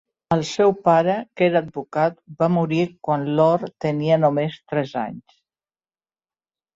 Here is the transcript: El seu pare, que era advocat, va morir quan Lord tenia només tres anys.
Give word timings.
El 0.35 0.39
seu 0.51 0.71
pare, 0.87 1.17
que 1.41 1.43
era 1.49 1.59
advocat, 1.65 2.15
va 2.39 2.47
morir 2.53 2.79
quan 3.07 3.27
Lord 3.41 3.75
tenia 3.87 4.17
només 4.23 4.57
tres 4.73 4.95
anys. 5.03 5.37